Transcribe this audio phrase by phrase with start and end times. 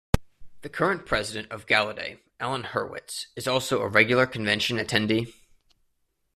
[0.63, 5.31] The current president of Gallaudet, Alan Hurwitz, is also a regular convention attendee.